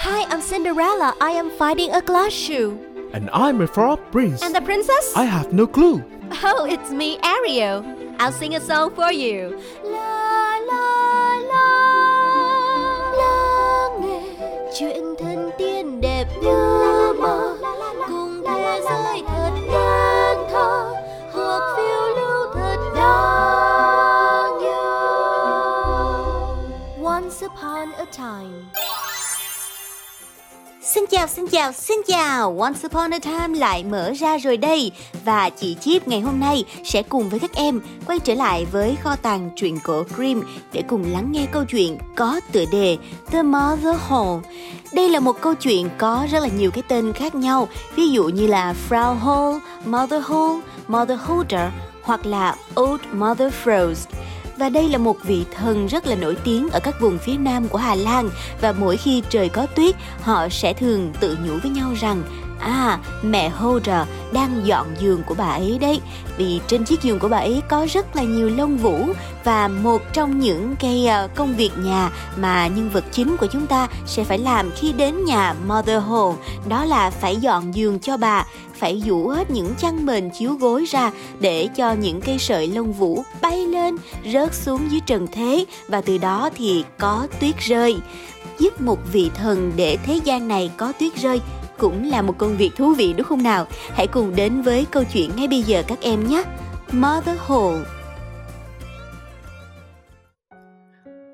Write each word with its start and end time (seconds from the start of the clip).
Hi, 0.00 0.24
I'm 0.30 0.40
Cinderella. 0.40 1.14
I 1.20 1.30
am 1.30 1.50
finding 1.50 1.92
a 1.92 2.00
glass 2.00 2.32
shoe. 2.32 2.78
And 3.12 3.28
I'm 3.32 3.60
a 3.60 3.66
frog 3.66 3.98
prince. 4.12 4.42
And 4.44 4.54
the 4.54 4.60
princess? 4.60 5.12
I 5.16 5.24
have 5.24 5.52
no 5.52 5.66
clue. 5.66 6.04
Oh, 6.44 6.66
it's 6.68 6.90
me, 6.90 7.18
Ariel. 7.24 7.84
I'll 8.20 8.30
sing 8.30 8.54
a 8.54 8.60
song 8.60 8.94
for 8.94 9.10
you. 9.10 9.58
La 9.82 10.58
la 10.70 10.86
la 11.50 11.66
La 13.18 13.88
nghe 14.00 14.20
chuyện 14.78 15.02
thần 15.18 15.50
tiên 15.58 16.00
đẹp 16.00 16.26
như 16.42 16.77
Xin 30.94 31.04
chào, 31.10 31.26
xin 31.26 31.48
chào, 31.48 31.72
xin 31.72 31.98
chào. 32.06 32.58
Once 32.60 32.80
Upon 32.86 33.10
a 33.10 33.18
Time 33.18 33.58
lại 33.58 33.84
mở 33.84 34.12
ra 34.12 34.38
rồi 34.38 34.56
đây. 34.56 34.92
Và 35.24 35.50
chị 35.50 35.76
Chip 35.80 36.08
ngày 36.08 36.20
hôm 36.20 36.40
nay 36.40 36.64
sẽ 36.84 37.02
cùng 37.02 37.28
với 37.28 37.40
các 37.40 37.54
em 37.54 37.80
quay 38.06 38.18
trở 38.18 38.34
lại 38.34 38.66
với 38.72 38.96
kho 39.02 39.16
tàng 39.16 39.50
truyện 39.56 39.78
cổ 39.84 40.04
Grimm 40.16 40.42
để 40.72 40.82
cùng 40.88 41.12
lắng 41.12 41.32
nghe 41.32 41.46
câu 41.52 41.64
chuyện 41.64 41.98
có 42.16 42.40
tựa 42.52 42.64
đề 42.72 42.96
The 43.30 43.42
Mother 43.42 43.96
Hole 44.08 44.48
Đây 44.92 45.10
là 45.10 45.20
một 45.20 45.40
câu 45.40 45.54
chuyện 45.54 45.88
có 45.98 46.26
rất 46.30 46.40
là 46.40 46.48
nhiều 46.48 46.70
cái 46.70 46.82
tên 46.88 47.12
khác 47.12 47.34
nhau. 47.34 47.68
Ví 47.94 48.08
dụ 48.08 48.24
như 48.24 48.46
là 48.46 48.74
Frau 48.88 49.14
Hole, 49.14 49.58
Mother 49.84 50.22
Hole, 50.24 50.60
Mother 50.88 51.18
Holder 51.20 51.70
hoặc 52.02 52.26
là 52.26 52.56
Old 52.80 53.00
Mother 53.12 53.52
Frost 53.64 54.06
và 54.58 54.68
đây 54.68 54.88
là 54.88 54.98
một 54.98 55.16
vị 55.24 55.44
thần 55.54 55.86
rất 55.86 56.06
là 56.06 56.14
nổi 56.14 56.36
tiếng 56.44 56.68
ở 56.70 56.80
các 56.80 57.00
vùng 57.00 57.18
phía 57.18 57.36
nam 57.36 57.68
của 57.68 57.78
Hà 57.78 57.94
Lan. 57.94 58.30
Và 58.60 58.72
mỗi 58.72 58.96
khi 58.96 59.22
trời 59.30 59.48
có 59.48 59.66
tuyết, 59.66 59.94
họ 60.20 60.48
sẽ 60.48 60.72
thường 60.72 61.12
tự 61.20 61.38
nhủ 61.46 61.58
với 61.62 61.70
nhau 61.70 61.94
rằng 62.00 62.22
À, 62.60 62.98
mẹ 63.22 63.48
Holder 63.48 64.08
đang 64.32 64.66
dọn 64.66 64.86
giường 65.00 65.22
của 65.26 65.34
bà 65.34 65.48
ấy 65.48 65.78
đấy. 65.80 66.00
Vì 66.38 66.60
trên 66.66 66.84
chiếc 66.84 67.02
giường 67.02 67.18
của 67.18 67.28
bà 67.28 67.38
ấy 67.38 67.62
có 67.68 67.86
rất 67.92 68.16
là 68.16 68.22
nhiều 68.22 68.50
lông 68.56 68.76
vũ 68.76 69.06
Và 69.44 69.68
một 69.68 70.02
trong 70.12 70.40
những 70.40 70.74
cái 70.80 71.06
ờ, 71.06 71.28
công 71.34 71.54
việc 71.56 71.70
nhà 71.78 72.10
mà 72.36 72.66
nhân 72.66 72.90
vật 72.90 73.04
chính 73.12 73.36
của 73.36 73.46
chúng 73.46 73.66
ta 73.66 73.88
sẽ 74.06 74.24
phải 74.24 74.38
làm 74.38 74.70
khi 74.76 74.92
đến 74.92 75.24
nhà 75.24 75.54
Mother 75.66 76.02
Home 76.02 76.36
Đó 76.68 76.84
là 76.84 77.10
phải 77.10 77.36
dọn 77.36 77.74
giường 77.74 77.98
cho 77.98 78.16
bà 78.16 78.46
Phải 78.74 79.02
vũ 79.06 79.28
hết 79.28 79.50
những 79.50 79.74
chăn 79.74 80.06
mền 80.06 80.30
chiếu 80.30 80.54
gối 80.54 80.84
ra 80.84 81.10
Để 81.40 81.68
cho 81.76 81.92
những 81.92 82.20
cây 82.20 82.38
sợi 82.38 82.66
lông 82.66 82.92
vũ 82.92 83.24
bay 83.42 83.66
lên, 83.66 83.96
rớt 84.32 84.54
xuống 84.54 84.90
dưới 84.90 85.00
trần 85.06 85.26
thế 85.32 85.64
Và 85.88 86.00
từ 86.00 86.18
đó 86.18 86.50
thì 86.56 86.84
có 86.98 87.26
tuyết 87.40 87.58
rơi. 87.58 87.96
Giúp 88.58 88.80
một 88.80 88.98
vị 89.12 89.30
thần 89.34 89.72
để 89.76 89.96
thế 90.04 90.20
gian 90.24 90.48
này 90.48 90.70
có 90.76 90.92
tuyết 90.92 91.16
rơi 91.16 91.40
cũng 91.78 92.10
là 92.10 92.22
một 92.22 92.38
công 92.38 92.56
việc 92.56 92.70
thú 92.76 92.94
vị 92.94 93.14
đúng 93.16 93.26
không 93.26 93.42
nào? 93.42 93.66
Hãy 93.94 94.06
cùng 94.06 94.36
đến 94.36 94.62
với 94.62 94.86
câu 94.90 95.04
chuyện 95.12 95.30
ngay 95.36 95.48
bây 95.48 95.62
giờ 95.62 95.82
các 95.86 96.00
em 96.00 96.28
nhé. 96.28 96.44
Mother 96.92 97.38
Holle 97.38 97.84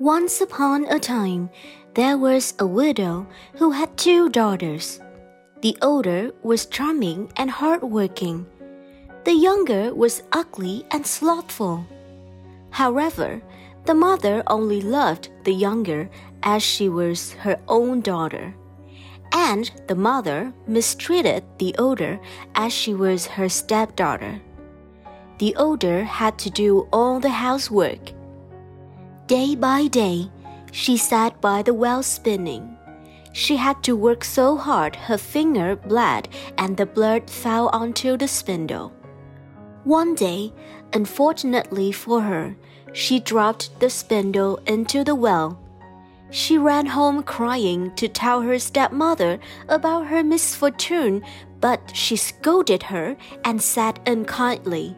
Once 0.01 0.41
upon 0.41 0.85
a 0.85 0.99
time, 0.99 1.49
there 1.95 2.17
was 2.17 2.53
a 2.59 2.67
widow 2.67 3.25
who 3.59 3.71
had 3.71 3.89
two 3.97 4.29
daughters. 4.29 5.01
The 5.63 5.75
older 5.81 6.31
was 6.43 6.67
charming 6.71 7.27
and 7.35 7.51
hardworking. 7.51 8.45
The 9.25 9.33
younger 9.33 9.95
was 9.95 10.23
ugly 10.31 10.83
and 10.91 11.07
slothful. 11.07 11.79
However, 12.71 13.41
the 13.87 13.95
mother 13.95 14.43
only 14.47 14.83
loved 14.83 15.29
the 15.45 15.55
younger 15.55 16.09
as 16.43 16.63
she 16.63 16.89
was 16.89 17.33
her 17.39 17.57
own 17.67 18.01
daughter 18.01 18.55
and 19.35 19.73
the 19.89 19.95
mother 19.97 20.55
mistreated 20.69 21.43
the 21.59 21.75
older 21.77 22.21
as 22.55 22.73
she 22.73 22.95
was 22.95 23.27
her 23.27 23.49
stepdaughter. 23.49 24.41
The 25.39 25.55
older 25.57 26.05
had 26.05 26.39
to 26.39 26.51
do 26.51 26.89
all 26.93 27.19
the 27.19 27.31
housework. 27.31 28.13
Day 29.27 29.57
by 29.57 29.89
day, 29.89 30.31
she 30.71 30.97
sat 30.97 31.41
by 31.41 31.63
the 31.63 31.75
well 31.75 32.03
spinning. 32.03 32.79
She 33.33 33.57
had 33.57 33.83
to 33.83 33.97
work 33.97 34.23
so 34.23 34.57
hard 34.57 34.95
her 34.95 35.19
finger 35.19 35.75
bled 35.75 36.29
and 36.57 36.77
the 36.77 36.87
blood 36.87 37.29
fell 37.29 37.69
onto 37.73 38.17
the 38.17 38.29
spindle. 38.29 38.93
One 39.83 40.15
day, 40.15 40.53
unfortunately 40.93 41.91
for 41.91 42.21
her, 42.21 42.57
she 42.93 43.19
dropped 43.19 43.81
the 43.81 43.91
spindle 43.91 44.61
into 44.67 45.03
the 45.03 45.17
well 45.17 45.59
she 46.31 46.59
ran 46.59 46.87
home 46.87 47.23
crying 47.23 47.95
to 47.95 48.09
tell 48.09 48.43
her 48.43 48.59
stepmother 48.59 49.39
about 49.69 50.07
her 50.07 50.25
misfortune, 50.25 51.23
but 51.61 51.95
she 51.95 52.17
scolded 52.17 52.83
her 52.85 53.17
and 53.45 53.63
said 53.63 54.01
unkindly, 54.07 54.97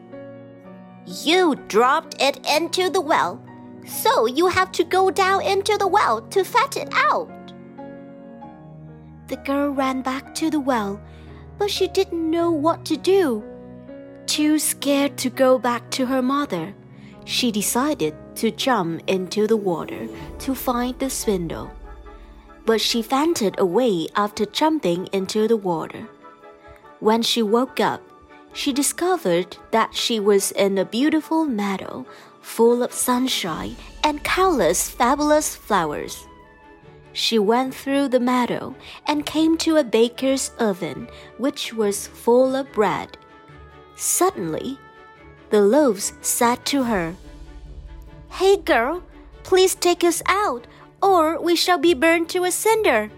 You 1.25 1.57
dropped 1.69 2.21
it 2.21 2.45
into 2.47 2.91
the 2.91 3.01
well, 3.01 3.43
so 3.87 4.27
you 4.27 4.47
have 4.47 4.73
to 4.73 4.85
go 4.85 5.11
down 5.11 5.43
into 5.43 5.77
the 5.79 5.89
well 5.89 6.23
to 6.23 6.45
fetch 6.45 6.77
it 6.77 6.89
out. 6.93 7.31
The 9.29 9.37
girl 9.37 9.71
ran 9.71 10.03
back 10.03 10.35
to 10.37 10.51
the 10.51 10.61
well, 10.61 11.01
but 11.59 11.71
she 11.71 11.89
didn't 11.89 12.31
know 12.31 12.51
what 12.51 12.85
to 12.87 12.97
do. 12.97 13.45
Too 14.27 14.59
scared 14.59 15.17
to 15.19 15.31
go 15.31 15.59
back 15.59 15.91
to 15.93 16.07
her 16.07 16.23
mother, 16.23 16.75
she 17.25 17.51
decided 17.51 18.15
to 18.37 18.51
jump 18.51 19.03
into 19.07 19.47
the 19.47 19.57
water 19.57 20.09
to 20.41 20.55
find 20.55 20.99
the 20.99 21.11
spindle. 21.11 21.71
But 22.65 22.81
she 22.81 23.03
fainted 23.03 23.59
away 23.59 24.09
after 24.17 24.45
jumping 24.45 25.09
into 25.13 25.47
the 25.49 25.57
water. 25.57 26.09
When 27.01 27.23
she 27.23 27.43
woke 27.43 27.81
up, 27.81 28.03
she 28.53 28.73
discovered 28.73 29.57
that 29.71 29.95
she 29.95 30.19
was 30.19 30.51
in 30.53 30.79
a 30.79 30.85
beautiful 30.85 31.45
meadow 31.45 32.07
full 32.41 32.83
of 32.83 32.93
sunshine 32.93 33.77
and 34.03 34.25
countless 34.25 34.89
fabulous 34.89 35.55
flowers. 35.55 36.27
She 37.13 37.39
went 37.39 37.75
through 37.75 38.09
the 38.09 38.21
meadow 38.21 38.75
and 39.07 39.27
came 39.27 39.57
to 39.59 39.77
a 39.77 39.85
baker's 39.85 40.51
oven, 40.59 41.09
which 41.39 41.73
was 41.73 42.07
full 42.07 42.55
of 42.55 42.73
bread. 42.73 43.17
Suddenly, 43.97 44.79
the 45.51 45.61
loaves 45.61 46.13
said 46.21 46.65
to 46.67 46.85
her, 46.85 47.17
Hey 48.31 48.57
girl, 48.59 49.03
please 49.45 49.75
take 49.75 50.05
us 50.05 50.23
out, 50.27 50.67
or 51.03 51.41
we 51.41 51.57
shall 51.57 51.79
be 51.79 51.95
burned 51.95 52.29
to 52.31 52.45
a 52.45 52.51
cinder. 52.51 53.11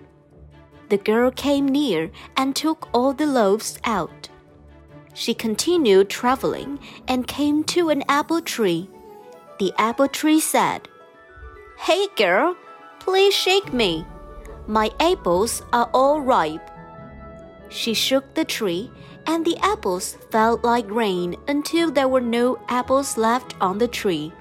The 0.88 0.98
girl 0.98 1.30
came 1.30 1.66
near 1.66 2.10
and 2.36 2.54
took 2.54 2.88
all 2.94 3.12
the 3.12 3.26
loaves 3.26 3.78
out. 3.84 4.28
She 5.14 5.34
continued 5.34 6.08
traveling 6.08 6.78
and 7.08 7.26
came 7.26 7.64
to 7.64 7.90
an 7.90 8.04
apple 8.08 8.40
tree. 8.40 8.88
The 9.58 9.72
apple 9.76 10.08
tree 10.08 10.40
said, 10.40 10.88
Hey 11.78 12.06
girl, 12.16 12.56
please 13.00 13.34
shake 13.34 13.72
me. 13.72 14.06
My 14.66 14.90
apples 15.00 15.62
are 15.72 15.90
all 15.92 16.20
ripe. 16.20 16.70
She 17.68 17.94
shook 17.94 18.34
the 18.34 18.44
tree, 18.44 18.90
and 19.26 19.44
the 19.44 19.56
apples 19.58 20.16
fell 20.30 20.60
like 20.62 20.88
rain 20.90 21.36
until 21.48 21.90
there 21.90 22.08
were 22.08 22.20
no 22.20 22.58
apples 22.68 23.18
left 23.18 23.54
on 23.60 23.78
the 23.78 23.88
tree. 23.88 24.32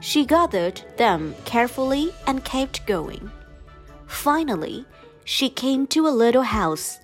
She 0.00 0.24
gathered 0.24 0.82
them 0.96 1.34
carefully 1.44 2.12
and 2.26 2.44
kept 2.44 2.86
going. 2.86 3.30
Finally, 4.06 4.86
she 5.24 5.48
came 5.48 5.86
to 5.88 6.06
a 6.06 6.18
little 6.24 6.42
house. 6.42 6.98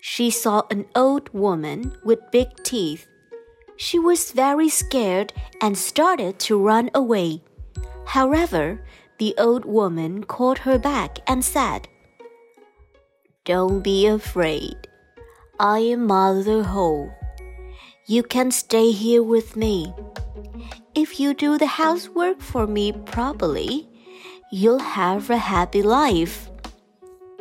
She 0.00 0.30
saw 0.30 0.62
an 0.70 0.86
old 0.94 1.28
woman 1.32 1.96
with 2.04 2.30
big 2.30 2.48
teeth. 2.62 3.08
She 3.76 3.98
was 3.98 4.32
very 4.32 4.68
scared 4.68 5.32
and 5.60 5.76
started 5.76 6.38
to 6.40 6.62
run 6.62 6.90
away. 6.94 7.42
However, 8.06 8.80
the 9.18 9.34
old 9.38 9.64
woman 9.64 10.24
called 10.24 10.58
her 10.58 10.78
back 10.78 11.18
and 11.26 11.44
said, 11.44 11.88
Don't 13.44 13.80
be 13.82 14.06
afraid. 14.06 14.76
I 15.58 15.78
am 15.78 16.06
Mother 16.06 16.62
Holle. 16.62 17.12
You 18.06 18.22
can 18.22 18.50
stay 18.50 18.92
here 18.92 19.22
with 19.22 19.56
me. 19.56 19.92
If 20.94 21.20
you 21.20 21.34
do 21.34 21.58
the 21.58 21.66
housework 21.66 22.40
for 22.40 22.66
me 22.66 22.92
properly, 22.92 23.88
you'll 24.50 24.78
have 24.78 25.30
a 25.30 25.38
happy 25.38 25.82
life. 25.82 26.50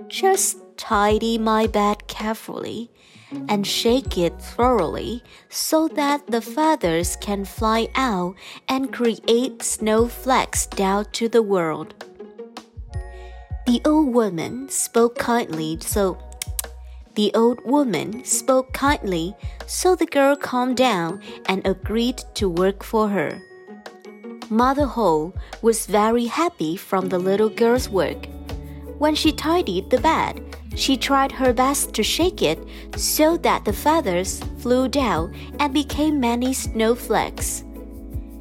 Just 0.08 0.58
tidy 0.78 1.38
my 1.38 1.68
bed 1.68 2.08
carefully 2.08 2.92
and 3.50 3.66
shake 3.66 4.18
it 4.18 4.40
thoroughly 4.40 5.24
so 5.50 5.88
that 5.90 6.28
the 6.28 6.42
feathers 6.42 7.16
can 7.18 7.46
fly 7.46 7.88
out 7.96 8.36
and 8.68 8.94
create 8.94 9.62
snowflakes 9.62 10.68
down 10.68 11.06
to 11.14 11.28
the 11.28 11.42
world. 11.42 11.94
The 13.66 13.82
old 13.84 14.14
woman 14.14 14.70
spoke 14.70 15.18
kindly, 15.18 15.78
so 15.82 16.20
the 17.16 17.32
old 17.34 17.64
woman 17.66 18.24
spoke 18.24 18.74
kindly, 18.74 19.36
so 19.66 19.96
the 19.96 20.06
girl 20.06 20.36
calmed 20.36 20.78
down 20.78 21.22
and 21.48 21.66
agreed 21.66 22.22
to 22.36 22.50
work 22.50 22.84
for 22.84 23.10
her. 23.10 23.42
Mother 24.50 24.86
Holle 24.86 25.34
was 25.62 25.88
very 25.88 26.26
happy 26.26 26.76
from 26.76 27.10
the 27.10 27.18
little 27.18 27.50
girl's 27.50 27.90
work. 27.90 28.28
When 29.00 29.16
she 29.16 29.32
tidied 29.32 29.90
the 29.90 30.00
bed, 30.00 30.42
she 30.76 30.98
tried 30.98 31.32
her 31.32 31.54
best 31.54 31.94
to 31.94 32.04
shake 32.04 32.42
it 32.42 32.60
so 32.96 33.38
that 33.38 33.66
the 33.66 33.74
feathers 33.74 34.42
flew 34.60 34.88
down 34.88 35.34
and 35.60 35.74
became 35.74 36.20
many 36.20 36.54
snowflakes. 36.54 37.64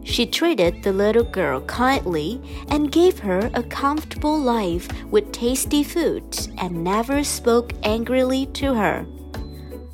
She 0.04 0.26
treated 0.26 0.82
the 0.82 0.92
little 0.92 1.24
girl 1.24 1.62
kindly 1.62 2.40
and 2.68 2.92
gave 2.92 3.18
her 3.20 3.50
a 3.54 3.62
comfortable 3.62 4.38
life 4.38 4.86
with 5.10 5.32
tasty 5.32 5.82
food 5.82 6.24
and 6.58 6.84
never 6.84 7.24
spoke 7.24 7.72
angrily 7.82 8.46
to 8.60 8.74
her. 8.74 9.06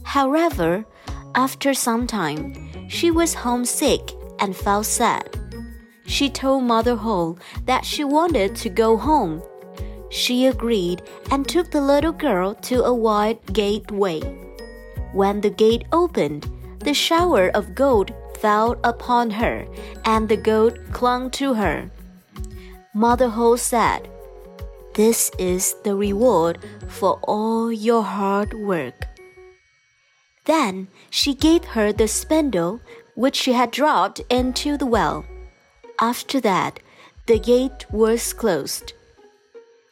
However, 0.02 0.84
after 1.36 1.72
some 1.74 2.06
time, 2.08 2.88
she 2.88 3.10
was 3.10 3.34
homesick 3.34 4.10
and 4.40 4.56
felt 4.56 4.86
sad. 4.86 5.38
She 6.06 6.28
told 6.28 6.64
Mother 6.64 6.96
Holle 6.96 7.38
that 7.66 7.84
she 7.84 8.02
wanted 8.02 8.56
to 8.56 8.68
go 8.68 8.96
home. 8.96 9.42
She 10.10 10.46
agreed 10.46 11.02
and 11.30 11.46
took 11.46 11.70
the 11.70 11.80
little 11.80 12.12
girl 12.12 12.54
to 12.66 12.82
a 12.82 12.92
wide 12.92 13.38
gateway. 13.52 14.20
When 15.12 15.40
the 15.40 15.50
gate 15.50 15.84
opened, 15.92 16.50
the 16.80 16.94
shower 16.94 17.50
of 17.50 17.76
gold 17.76 18.12
fell 18.40 18.76
upon 18.82 19.30
her, 19.30 19.66
and 20.04 20.28
the 20.28 20.36
goat 20.36 20.78
clung 20.92 21.30
to 21.30 21.54
her. 21.54 21.90
Mother 22.94 23.28
Holle 23.28 23.56
said, 23.56 24.08
This 24.94 25.30
is 25.38 25.74
the 25.84 25.94
reward 25.94 26.58
for 26.88 27.20
all 27.22 27.70
your 27.70 28.02
hard 28.02 28.54
work. 28.54 29.06
Then 30.46 30.88
she 31.10 31.34
gave 31.34 31.64
her 31.76 31.92
the 31.92 32.08
spindle 32.08 32.80
which 33.14 33.36
she 33.36 33.52
had 33.52 33.70
dropped 33.70 34.20
into 34.30 34.76
the 34.76 34.86
well. 34.86 35.24
After 36.00 36.40
that, 36.40 36.80
the 37.26 37.38
gate 37.38 37.84
was 37.92 38.32
closed. 38.32 38.94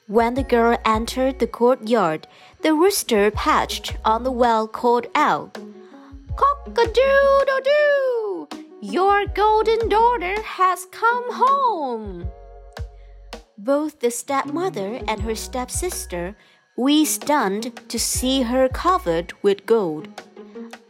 When 0.07 0.35
the 0.35 0.43
girl 0.43 0.79
entered 0.85 1.39
the 1.39 1.47
courtyard, 1.47 2.27
the 2.63 2.73
rooster 2.73 3.31
perched 3.31 3.95
on 4.05 4.25
the 4.25 4.33
well 4.33 4.67
called 4.67 5.07
out, 5.15 5.59
Cock-a-doodle-doo! 6.35 8.28
Your 8.81 9.27
golden 9.27 9.89
daughter 9.89 10.41
has 10.41 10.87
come 10.93 11.25
home. 11.33 12.31
Both 13.59 13.99
the 13.99 14.13
stepmother 14.13 15.01
and 15.09 15.21
her 15.23 15.35
stepsister 15.35 16.37
were 16.77 17.05
stunned 17.05 17.73
to 17.89 17.99
see 17.99 18.43
her 18.43 18.69
covered 18.69 19.33
with 19.43 19.67
gold. 19.67 20.23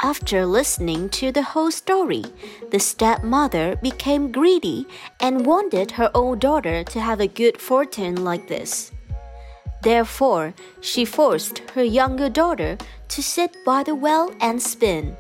After 0.02 0.44
listening 0.44 1.08
to 1.10 1.32
the 1.32 1.42
whole 1.42 1.70
story, 1.70 2.24
the 2.70 2.78
stepmother 2.78 3.76
became 3.76 4.32
greedy 4.32 4.86
and 5.18 5.46
wanted 5.46 5.92
her 5.92 6.10
own 6.14 6.40
daughter 6.40 6.84
to 6.84 7.00
have 7.00 7.20
a 7.20 7.26
good 7.26 7.58
fortune 7.58 8.22
like 8.22 8.48
this. 8.48 8.92
Therefore, 9.82 10.52
she 10.82 11.06
forced 11.06 11.60
her 11.70 11.84
younger 11.84 12.28
daughter 12.28 12.76
to 13.08 13.22
sit 13.22 13.56
by 13.64 13.82
the 13.82 13.94
well 13.94 14.30
and 14.42 14.60
spin. 14.60 15.16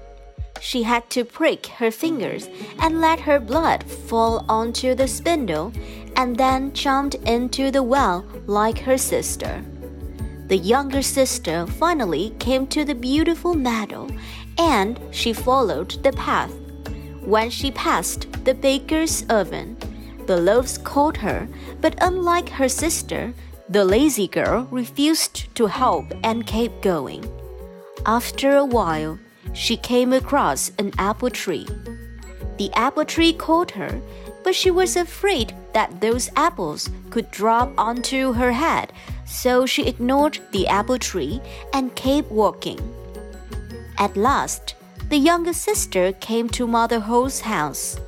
She 0.60 0.82
had 0.82 1.08
to 1.10 1.24
prick 1.24 1.66
her 1.66 1.90
fingers 1.90 2.48
and 2.80 3.00
let 3.00 3.20
her 3.20 3.38
blood 3.40 3.84
fall 3.84 4.44
onto 4.48 4.94
the 4.94 5.08
spindle 5.08 5.72
and 6.16 6.36
then 6.36 6.72
jumped 6.72 7.14
into 7.26 7.70
the 7.70 7.82
well 7.82 8.24
like 8.46 8.78
her 8.80 8.98
sister. 8.98 9.62
The 10.48 10.56
younger 10.56 11.02
sister 11.02 11.66
finally 11.66 12.30
came 12.38 12.66
to 12.68 12.84
the 12.84 12.94
beautiful 12.94 13.54
meadow 13.54 14.08
and 14.56 14.98
she 15.10 15.32
followed 15.32 16.02
the 16.02 16.12
path. 16.12 16.52
When 17.24 17.50
she 17.50 17.70
passed 17.70 18.26
the 18.44 18.54
baker's 18.54 19.24
oven, 19.28 19.76
the 20.26 20.38
loaves 20.38 20.78
caught 20.78 21.16
her, 21.18 21.48
but 21.80 21.94
unlike 22.00 22.48
her 22.48 22.68
sister, 22.68 23.34
the 23.68 23.84
lazy 23.84 24.26
girl 24.26 24.66
refused 24.70 25.54
to 25.54 25.66
help 25.66 26.06
and 26.24 26.46
kept 26.46 26.82
going. 26.82 27.24
After 28.06 28.56
a 28.56 28.64
while, 28.64 29.18
she 29.52 29.76
came 29.76 30.12
across 30.12 30.72
an 30.78 30.92
apple 30.98 31.30
tree. 31.30 31.66
The 32.58 32.70
apple 32.74 33.04
tree 33.04 33.32
caught 33.32 33.70
her, 33.72 34.00
but 34.44 34.54
she 34.54 34.70
was 34.70 34.96
afraid 34.96 35.54
that 35.74 36.00
those 36.00 36.30
apples 36.36 36.90
could 37.10 37.30
drop 37.30 37.72
onto 37.78 38.32
her 38.32 38.52
head, 38.52 38.92
so 39.26 39.66
she 39.66 39.86
ignored 39.86 40.40
the 40.52 40.66
apple 40.66 40.98
tree 40.98 41.40
and 41.72 41.94
kept 41.94 42.30
walking. 42.30 42.80
At 43.98 44.16
last, 44.16 44.74
the 45.08 45.18
younger 45.18 45.52
sister 45.52 46.12
came 46.12 46.48
to 46.50 46.66
Mother 46.66 47.00
Holle's 47.00 47.40
house. 47.40 47.98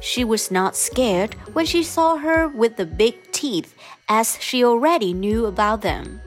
She 0.00 0.22
was 0.22 0.50
not 0.50 0.76
scared 0.76 1.34
when 1.54 1.66
she 1.66 1.82
saw 1.82 2.16
her 2.16 2.48
with 2.48 2.76
the 2.76 2.86
big 2.86 3.32
teeth, 3.32 3.74
as 4.08 4.38
she 4.40 4.64
already 4.64 5.12
knew 5.12 5.46
about 5.46 5.80
them. 5.80 6.20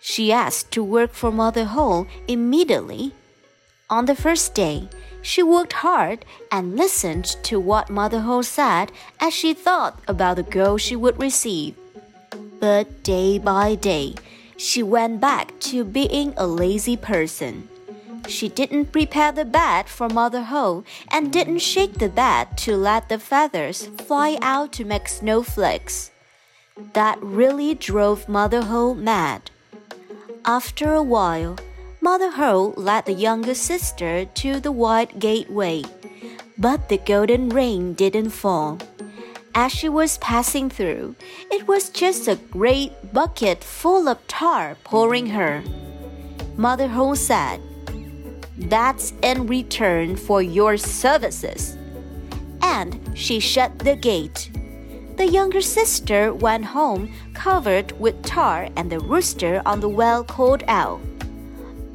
She 0.00 0.32
asked 0.32 0.70
to 0.72 0.82
work 0.82 1.12
for 1.12 1.30
Mother 1.30 1.64
Holle 1.64 2.06
immediately. 2.26 3.14
On 3.90 4.04
the 4.04 4.14
first 4.14 4.54
day, 4.54 4.86
she 5.22 5.42
worked 5.42 5.72
hard 5.72 6.26
and 6.52 6.76
listened 6.76 7.24
to 7.44 7.58
what 7.58 7.88
Mother 7.88 8.20
Holle 8.20 8.42
said 8.42 8.92
as 9.18 9.32
she 9.32 9.54
thought 9.54 9.98
about 10.06 10.36
the 10.36 10.42
girl 10.42 10.76
she 10.76 10.94
would 10.94 11.18
receive. 11.18 11.74
But 12.60 13.02
day 13.02 13.38
by 13.38 13.76
day, 13.76 14.14
she 14.58 14.82
went 14.82 15.22
back 15.22 15.58
to 15.72 15.84
being 15.84 16.34
a 16.36 16.46
lazy 16.46 16.98
person. 16.98 17.68
She 18.28 18.50
didn't 18.50 18.92
prepare 18.92 19.32
the 19.32 19.46
bed 19.46 19.88
for 19.88 20.10
Mother 20.10 20.42
Holle 20.42 20.84
and 21.10 21.32
didn't 21.32 21.60
shake 21.60 21.94
the 21.94 22.10
bed 22.10 22.58
to 22.58 22.76
let 22.76 23.08
the 23.08 23.18
feathers 23.18 23.86
fly 24.04 24.36
out 24.42 24.70
to 24.74 24.84
make 24.84 25.08
snowflakes. 25.08 26.10
That 26.92 27.18
really 27.22 27.74
drove 27.74 28.28
Mother 28.28 28.62
Holle 28.62 28.94
mad. 28.94 29.50
After 30.44 30.92
a 30.92 31.02
while, 31.02 31.56
Mother 32.00 32.30
Ho 32.30 32.74
led 32.76 33.06
the 33.06 33.12
younger 33.12 33.54
sister 33.54 34.24
to 34.24 34.60
the 34.60 34.72
wide 34.72 35.18
gateway, 35.18 35.82
but 36.56 36.88
the 36.88 36.98
golden 36.98 37.48
rain 37.48 37.94
didn't 37.94 38.30
fall. 38.30 38.78
As 39.54 39.72
she 39.72 39.88
was 39.88 40.18
passing 40.18 40.70
through, 40.70 41.16
it 41.50 41.66
was 41.66 41.90
just 41.90 42.28
a 42.28 42.36
great 42.36 43.12
bucket 43.12 43.64
full 43.64 44.08
of 44.08 44.24
tar 44.28 44.76
pouring 44.84 45.26
her. 45.26 45.62
Mother 46.56 46.88
Holle 46.88 47.16
said, 47.16 47.60
that's 48.58 49.12
in 49.22 49.46
return 49.46 50.16
for 50.16 50.42
your 50.42 50.76
services. 50.76 51.76
And 52.62 52.98
she 53.14 53.40
shut 53.40 53.78
the 53.78 53.96
gate. 53.96 54.50
The 55.16 55.26
younger 55.26 55.60
sister 55.60 56.32
went 56.34 56.64
home 56.64 57.12
covered 57.34 57.92
with 57.98 58.22
tar, 58.22 58.68
and 58.76 58.90
the 58.90 59.00
rooster 59.00 59.62
on 59.66 59.80
the 59.80 59.88
well 59.88 60.22
called 60.22 60.64
out, 60.68 61.00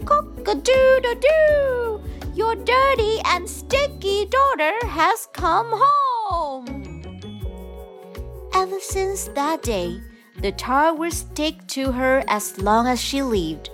Cock 0.05 0.47
a 0.47 0.55
doodle 0.55 1.15
doo! 1.21 1.99
Your 2.35 2.55
dirty 2.55 3.19
and 3.23 3.49
sticky 3.49 4.25
daughter 4.31 4.73
has 4.87 5.27
come 5.33 5.67
home. 5.71 6.65
Ever 8.53 8.79
since 8.81 9.29
that 9.35 9.63
day, 9.63 9.91
the 10.41 10.51
tar 10.51 10.93
will 10.95 11.11
stick 11.11 11.55
to 11.75 11.91
her 11.91 12.23
as 12.27 12.53
long 12.57 12.87
as 12.87 12.99
she 12.99 13.21
lived. 13.21 13.69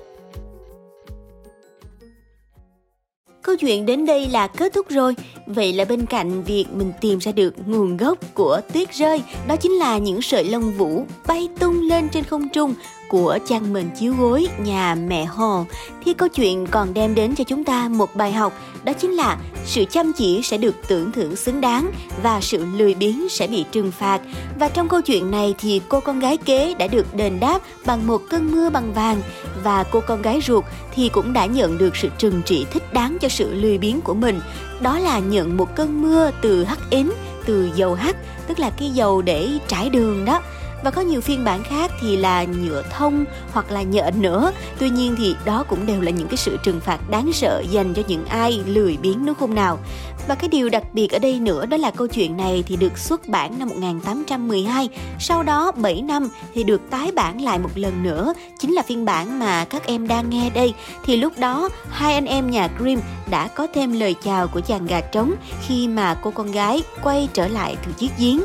Câu 3.41 3.55
chuyện 3.55 3.85
đến 3.85 4.05
đây 4.05 4.27
là 4.27 4.47
kết 4.47 4.73
thúc 4.73 4.89
rồi. 4.89 5.15
Vậy 5.47 5.73
là 5.73 5.85
bên 5.85 6.05
cạnh 6.05 6.43
việc 6.43 6.65
mình 6.73 6.91
tìm 7.01 7.19
ra 7.19 7.31
được 7.31 7.53
nguồn 7.65 7.97
gốc 7.97 8.17
của 8.33 8.61
tuyết 8.73 8.93
rơi, 8.93 9.23
đó 9.47 9.55
chính 9.55 9.71
là 9.71 9.97
những 9.97 10.21
sợi 10.21 10.43
lông 10.43 10.71
vũ 10.71 11.05
bay 11.27 11.49
tung 11.59 11.81
lên 11.81 12.09
trên 12.09 12.23
không 12.23 12.49
trung 12.49 12.73
của 13.09 13.37
chăn 13.47 13.73
mền 13.73 13.89
chiếu 13.99 14.13
gối 14.19 14.47
nhà 14.59 14.95
mẹ 14.95 15.25
Hồ, 15.25 15.65
thì 16.05 16.13
câu 16.13 16.29
chuyện 16.29 16.67
còn 16.67 16.93
đem 16.93 17.15
đến 17.15 17.35
cho 17.35 17.43
chúng 17.43 17.63
ta 17.63 17.89
một 17.89 18.15
bài 18.15 18.31
học, 18.31 18.53
đó 18.83 18.93
chính 18.93 19.11
là 19.11 19.37
sự 19.65 19.85
chăm 19.85 20.13
chỉ 20.13 20.41
sẽ 20.43 20.57
được 20.57 20.75
tưởng 20.87 21.11
thưởng 21.11 21.35
xứng 21.35 21.61
đáng 21.61 21.91
và 22.23 22.41
sự 22.41 22.65
lười 22.65 22.93
biếng 22.93 23.29
sẽ 23.29 23.47
bị 23.47 23.65
trừng 23.71 23.91
phạt. 23.91 24.21
Và 24.59 24.69
trong 24.69 24.87
câu 24.87 25.01
chuyện 25.01 25.31
này 25.31 25.55
thì 25.59 25.81
cô 25.89 25.99
con 25.99 26.19
gái 26.19 26.37
kế 26.37 26.73
đã 26.73 26.87
được 26.87 27.15
đền 27.15 27.39
đáp 27.39 27.59
bằng 27.85 28.07
một 28.07 28.21
cơn 28.29 28.51
mưa 28.51 28.69
bằng 28.69 28.93
vàng. 28.93 29.21
Và 29.63 29.83
cô 29.83 29.99
con 30.07 30.21
gái 30.21 30.39
ruột 30.47 30.63
thì 30.95 31.09
cũng 31.09 31.33
đã 31.33 31.45
nhận 31.45 31.77
được 31.77 31.95
sự 31.95 32.09
trừng 32.17 32.41
trị 32.45 32.65
thích 32.71 32.93
đáng 32.93 33.17
cho 33.21 33.29
sự 33.29 33.53
lười 33.53 33.77
biếng 33.77 34.01
của 34.01 34.13
mình. 34.13 34.39
Đó 34.81 34.99
là 34.99 35.19
nhận 35.19 35.57
một 35.57 35.75
cơn 35.75 36.01
mưa 36.01 36.31
từ 36.41 36.63
hắc 36.63 36.79
ín 36.89 37.09
từ 37.45 37.69
dầu 37.75 37.93
hắc, 37.93 38.15
tức 38.47 38.59
là 38.59 38.69
cái 38.69 38.89
dầu 38.89 39.21
để 39.21 39.49
trải 39.67 39.89
đường 39.89 40.25
đó 40.25 40.41
và 40.83 40.91
có 40.91 41.01
nhiều 41.01 41.21
phiên 41.21 41.43
bản 41.43 41.63
khác 41.63 41.91
thì 42.01 42.17
là 42.17 42.43
nhựa 42.43 42.83
thông 42.91 43.25
hoặc 43.51 43.71
là 43.71 43.81
nhện 43.81 44.21
nữa 44.21 44.51
tuy 44.79 44.89
nhiên 44.89 45.15
thì 45.17 45.35
đó 45.45 45.63
cũng 45.69 45.85
đều 45.85 46.01
là 46.01 46.11
những 46.11 46.27
cái 46.27 46.37
sự 46.37 46.57
trừng 46.63 46.79
phạt 46.79 47.09
đáng 47.09 47.33
sợ 47.33 47.63
dành 47.69 47.93
cho 47.93 48.01
những 48.07 48.25
ai 48.25 48.63
lười 48.65 48.97
biếng, 48.97 49.25
đúng 49.25 49.35
không 49.35 49.55
nào? 49.55 49.79
Và 50.27 50.35
cái 50.35 50.49
điều 50.49 50.69
đặc 50.69 50.83
biệt 50.93 51.11
ở 51.11 51.19
đây 51.19 51.39
nữa 51.39 51.65
đó 51.65 51.77
là 51.77 51.91
câu 51.91 52.07
chuyện 52.07 52.37
này 52.37 52.63
thì 52.67 52.75
được 52.75 52.97
xuất 52.97 53.27
bản 53.27 53.59
năm 53.59 53.69
1812 53.69 54.89
sau 55.19 55.43
đó 55.43 55.71
7 55.71 56.01
năm 56.01 56.29
thì 56.53 56.63
được 56.63 56.81
tái 56.89 57.11
bản 57.11 57.41
lại 57.41 57.59
một 57.59 57.69
lần 57.75 58.03
nữa. 58.03 58.33
Chính 58.59 58.73
là 58.73 58.81
phiên 58.81 59.05
bản 59.05 59.39
mà 59.39 59.65
các 59.65 59.85
em 59.85 60.07
đang 60.07 60.29
nghe 60.29 60.49
đây. 60.49 60.73
Thì 61.05 61.17
lúc 61.17 61.33
đó, 61.37 61.69
hai 61.89 62.13
anh 62.13 62.25
em 62.25 62.51
nhà 62.51 62.69
Grimm 62.77 63.01
đã 63.29 63.47
có 63.47 63.67
thêm 63.73 63.99
lời 63.99 64.15
chào 64.23 64.47
của 64.47 64.61
chàng 64.61 64.87
gà 64.87 65.01
trống 65.01 65.33
khi 65.67 65.87
mà 65.87 66.19
cô 66.23 66.31
con 66.31 66.51
gái 66.51 66.83
quay 67.03 67.29
trở 67.33 67.47
lại 67.47 67.77
từ 67.85 67.91
chiếc 67.91 68.11
giếng 68.17 68.41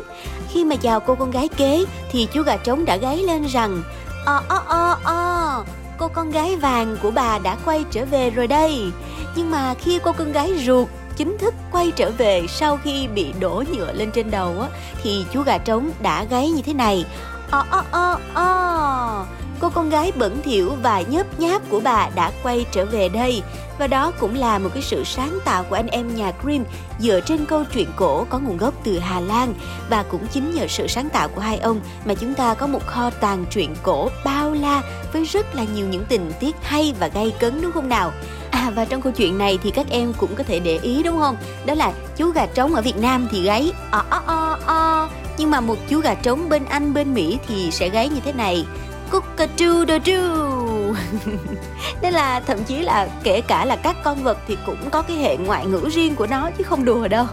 khi 0.48 0.64
mà 0.64 0.76
chào 0.76 1.00
cô 1.00 1.14
con 1.14 1.30
gái 1.30 1.48
kế 1.48 1.84
thì 2.10 2.28
chú 2.32 2.42
gà 2.42 2.56
trống 2.56 2.84
đã 2.84 2.96
gáy 2.96 3.16
lên 3.16 3.44
rằng 3.46 3.82
Ờ 4.24 4.42
ờ 4.48 4.62
ờ 4.66 4.96
ờ, 5.04 5.64
cô 5.98 6.08
con 6.08 6.30
gái 6.30 6.56
vàng 6.56 6.96
của 7.02 7.10
bà 7.10 7.38
đã 7.38 7.56
quay 7.64 7.84
trở 7.90 8.04
về 8.04 8.30
rồi 8.30 8.46
đây. 8.46 8.90
Nhưng 9.36 9.50
mà 9.50 9.74
khi 9.74 9.98
cô 10.04 10.12
con 10.12 10.32
gái 10.32 10.52
ruột 10.66 10.88
chính 11.16 11.38
thức 11.38 11.54
quay 11.72 11.92
trở 11.96 12.10
về 12.18 12.46
sau 12.48 12.78
khi 12.84 13.08
bị 13.08 13.32
đổ 13.40 13.64
nhựa 13.72 13.92
lên 13.92 14.10
trên 14.10 14.30
đầu 14.30 14.60
á, 14.60 14.68
thì 15.02 15.26
chú 15.32 15.42
gà 15.42 15.58
trống 15.58 15.90
đã 16.02 16.24
gáy 16.24 16.50
như 16.50 16.62
thế 16.62 16.74
này. 16.74 17.04
Ờ 17.50 17.64
ờ 17.70 17.84
ờ 17.90 18.18
ờ, 18.34 19.24
cô 19.60 19.70
con 19.70 19.90
gái 19.90 20.12
bẩn 20.16 20.42
thỉu 20.42 20.72
và 20.82 21.00
nhớp 21.00 21.40
nháp 21.40 21.62
của 21.70 21.80
bà 21.80 22.08
đã 22.14 22.32
quay 22.42 22.66
trở 22.72 22.84
về 22.84 23.08
đây. 23.08 23.42
Và 23.78 23.86
đó 23.86 24.12
cũng 24.20 24.34
là 24.34 24.58
một 24.58 24.70
cái 24.74 24.82
sự 24.82 25.04
sáng 25.04 25.38
tạo 25.44 25.64
của 25.64 25.74
anh 25.74 25.86
em 25.86 26.14
nhà 26.14 26.32
Grimm 26.42 26.64
dựa 26.98 27.20
trên 27.20 27.46
câu 27.46 27.64
chuyện 27.64 27.88
cổ 27.96 28.26
có 28.30 28.38
nguồn 28.38 28.56
gốc 28.56 28.74
từ 28.84 28.98
Hà 28.98 29.20
Lan 29.20 29.54
và 29.90 30.02
cũng 30.02 30.26
chính 30.26 30.54
nhờ 30.54 30.66
sự 30.68 30.86
sáng 30.86 31.08
tạo 31.08 31.28
của 31.28 31.40
hai 31.40 31.58
ông 31.58 31.80
mà 32.04 32.14
chúng 32.14 32.34
ta 32.34 32.54
có 32.54 32.66
một 32.66 32.86
kho 32.86 33.10
tàng 33.10 33.44
truyện 33.50 33.74
cổ 33.82 34.08
bao 34.24 34.52
la 34.52 34.82
với 35.12 35.24
rất 35.24 35.54
là 35.54 35.64
nhiều 35.74 35.88
những 35.88 36.04
tình 36.08 36.32
tiết 36.40 36.56
hay 36.62 36.94
và 37.00 37.08
gay 37.08 37.32
cấn, 37.40 37.62
đúng 37.62 37.72
không 37.72 37.88
nào? 37.88 38.12
À 38.50 38.72
và 38.74 38.84
trong 38.84 39.02
câu 39.02 39.12
chuyện 39.12 39.38
này 39.38 39.58
thì 39.62 39.70
các 39.70 39.86
em 39.90 40.12
cũng 40.12 40.34
có 40.34 40.44
thể 40.44 40.58
để 40.58 40.78
ý, 40.82 41.02
đúng 41.02 41.18
không? 41.18 41.36
Đó 41.66 41.74
là 41.74 41.92
chú 42.16 42.30
gà 42.30 42.46
trống 42.46 42.74
ở 42.74 42.82
Việt 42.82 42.96
Nam 42.96 43.28
thì 43.30 43.42
gáy 43.42 43.72
o 43.90 44.04
o 44.10 44.22
o 44.26 44.58
o 44.66 45.08
nhưng 45.38 45.50
mà 45.50 45.60
một 45.60 45.76
chú 45.88 46.00
gà 46.00 46.14
trống 46.14 46.48
bên 46.48 46.64
Anh, 46.64 46.94
bên 46.94 47.14
Mỹ 47.14 47.38
thì 47.48 47.70
sẽ 47.70 47.88
gáy 47.88 48.08
như 48.08 48.20
thế 48.24 48.32
này 48.32 48.66
Cockatoo-doo 49.10 50.54
Nên 52.02 52.12
là 52.12 52.40
thậm 52.40 52.64
chí 52.64 52.78
là 52.78 53.08
kể 53.22 53.40
cả 53.40 53.64
là 53.64 53.76
các 53.76 53.96
con 54.04 54.22
vật 54.22 54.38
thì 54.48 54.56
cũng 54.66 54.90
có 54.90 55.02
cái 55.02 55.16
hệ 55.16 55.36
ngoại 55.36 55.66
ngữ 55.66 55.88
riêng 55.92 56.14
của 56.14 56.26
nó 56.26 56.50
chứ 56.58 56.64
không 56.64 56.84
đùa 56.84 57.08
đâu. 57.08 57.26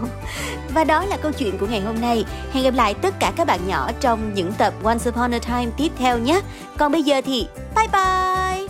Và 0.74 0.84
đó 0.84 1.04
là 1.04 1.16
câu 1.16 1.32
chuyện 1.32 1.58
của 1.58 1.66
ngày 1.66 1.80
hôm 1.80 2.00
nay. 2.00 2.24
Hẹn 2.52 2.64
gặp 2.64 2.74
lại 2.74 2.94
tất 2.94 3.14
cả 3.20 3.32
các 3.36 3.46
bạn 3.46 3.60
nhỏ 3.66 3.90
trong 4.00 4.34
những 4.34 4.52
tập 4.52 4.74
Once 4.82 5.10
Upon 5.10 5.34
a 5.34 5.38
Time 5.38 5.72
tiếp 5.76 5.92
theo 5.98 6.18
nhé. 6.18 6.40
Còn 6.78 6.92
bây 6.92 7.02
giờ 7.02 7.20
thì 7.24 7.46
bye 7.76 7.88
bye! 7.92 8.61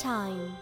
Time 0.00 0.59